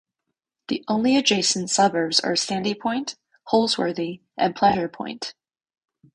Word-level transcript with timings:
The 0.69 0.83
only 0.87 1.15
adjacent 1.15 1.69
suburbs 1.69 2.19
are 2.21 2.35
Sandy 2.35 2.73
Point, 2.73 3.15
Holsworthy 3.49 4.21
and 4.35 4.55
Pleasure 4.55 4.89
Point. 4.89 5.35